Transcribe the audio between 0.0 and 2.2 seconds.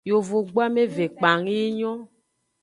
Yovogbu ameve kpang yi nyon.